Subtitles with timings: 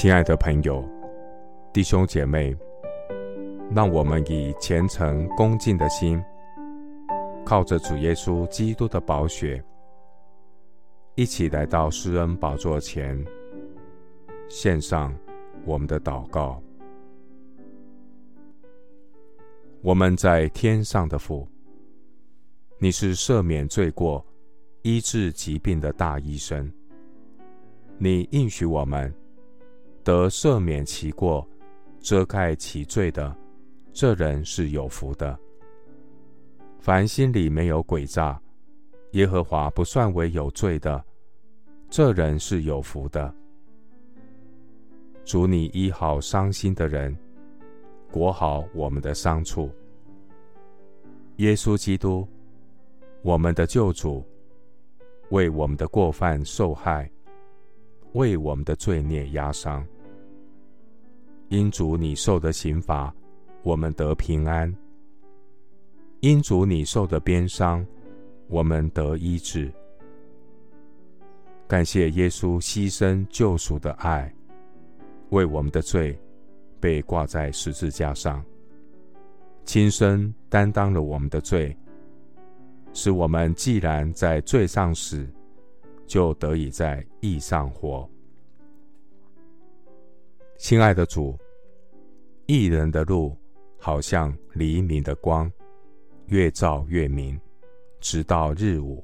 [0.00, 0.88] 亲爱的朋友、
[1.72, 2.56] 弟兄姐妹，
[3.74, 6.22] 让我们以虔诚恭敬的心，
[7.44, 9.60] 靠着主耶稣基督的宝血，
[11.16, 13.20] 一起来到施恩宝座前，
[14.48, 15.12] 献上
[15.64, 16.62] 我们的祷告。
[19.82, 21.44] 我们在天上的父，
[22.78, 24.24] 你是赦免罪过、
[24.82, 26.72] 医治疾病的大医生，
[27.98, 29.12] 你应许我们。
[30.08, 31.46] 得赦免其过、
[32.00, 33.36] 遮盖其罪的，
[33.92, 35.38] 这人是有福的。
[36.78, 38.40] 凡心里没有诡诈，
[39.10, 41.04] 耶和华不算为有罪的，
[41.90, 43.34] 这人是有福的。
[45.26, 47.14] 主，你医好伤心的人，
[48.10, 49.70] 裹好我们的伤处。
[51.36, 52.26] 耶稣基督，
[53.20, 54.24] 我们的救主，
[55.28, 57.10] 为我们的过犯受害，
[58.14, 59.86] 为我们的罪孽压伤。
[61.48, 63.14] 因主你受的刑罚，
[63.62, 64.70] 我们得平安；
[66.20, 67.86] 因主你受的鞭伤，
[68.48, 69.72] 我们得医治。
[71.66, 74.30] 感谢耶稣牺牲救赎的爱，
[75.30, 76.18] 为我们的罪
[76.78, 78.44] 被挂在十字架上，
[79.64, 81.74] 亲身担当了我们的罪，
[82.92, 85.26] 使我们既然在罪上死，
[86.06, 88.06] 就得以在义上活。
[90.58, 91.38] 亲爱的主，
[92.46, 93.34] 义人的路
[93.78, 95.50] 好像黎明的光，
[96.26, 97.40] 越照越明，
[98.00, 99.00] 直到日午；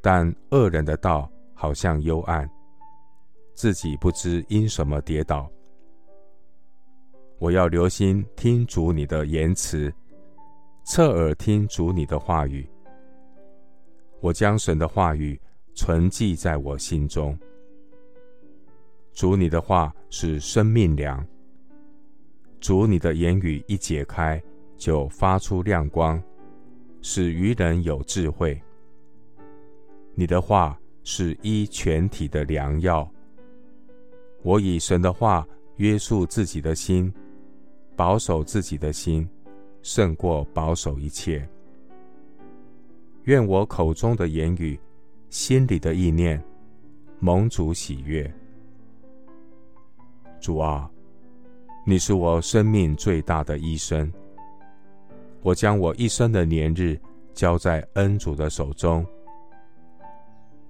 [0.00, 2.48] 但恶人的道好像幽暗，
[3.52, 5.50] 自己不知因什么跌倒。
[7.40, 9.92] 我要留心听主你的言辞，
[10.84, 12.66] 侧耳听主你的话语。
[14.20, 15.38] 我将神的话语
[15.74, 17.36] 存记在我心中。
[19.18, 21.26] 主你的话是生命粮，
[22.60, 24.40] 主你的言语一解开，
[24.76, 26.22] 就发出亮光，
[27.02, 28.56] 使愚人有智慧。
[30.14, 33.10] 你的话是医全体的良药。
[34.44, 35.44] 我以神的话
[35.78, 37.12] 约束自己的心，
[37.96, 39.28] 保守自己的心，
[39.82, 41.44] 胜过保守一切。
[43.24, 44.78] 愿我口中的言语，
[45.28, 46.40] 心里的意念，
[47.18, 48.32] 蒙主喜悦。
[50.40, 50.90] 主啊，
[51.84, 54.10] 你是我生命最大的医生。
[55.42, 56.98] 我将我一生的年日
[57.32, 59.04] 交在恩主的手中。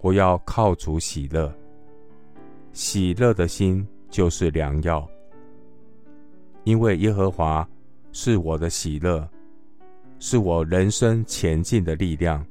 [0.00, 1.52] 我要靠主喜乐，
[2.72, 5.08] 喜乐的心就是良药。
[6.64, 7.68] 因为耶和华
[8.12, 9.28] 是我的喜乐，
[10.18, 12.44] 是我人生前进的力量。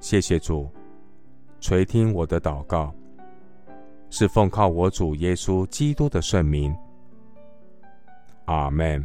[0.00, 0.70] 谢谢主，
[1.60, 2.94] 垂听我的祷告。
[4.12, 6.76] 是奉靠我主耶稣基督的圣名，
[8.44, 9.02] 阿门。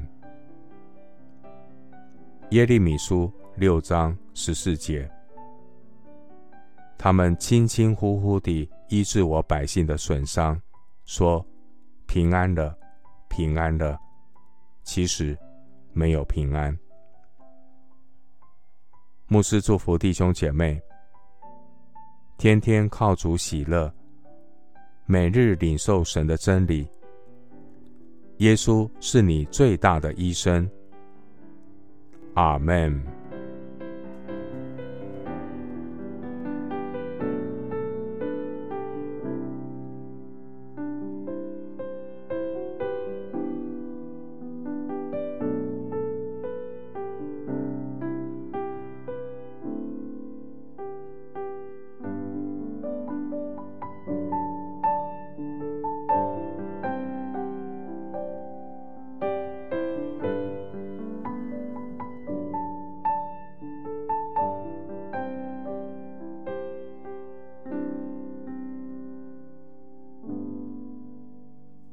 [2.49, 5.09] 耶利米书六章十四节，
[6.97, 10.61] 他们轻轻忽忽地医治我百姓的损伤，
[11.05, 11.43] 说
[12.05, 12.77] 平安了，
[13.29, 13.97] 平安了，
[14.83, 15.37] 其实
[15.93, 16.77] 没有平安。
[19.27, 20.81] 牧师祝福弟兄姐妹，
[22.37, 23.89] 天天靠主喜乐。
[25.09, 26.85] 每日领受神的真理，
[28.39, 30.69] 耶稣是你最大的医生。
[32.33, 33.16] 阿门。